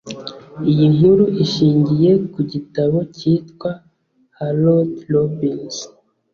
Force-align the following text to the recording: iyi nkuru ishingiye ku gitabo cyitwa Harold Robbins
iyi 0.69 0.87
nkuru 0.95 1.23
ishingiye 1.43 2.11
ku 2.33 2.39
gitabo 2.51 2.97
cyitwa 3.15 3.71
Harold 4.37 4.93
Robbins 5.13 5.77